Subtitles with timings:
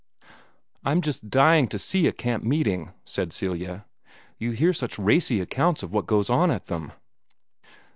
[0.83, 3.85] "I'm just dying to see a camp meeting!" said Celia.
[4.39, 6.91] "You hear such racy accounts of what goes on at them."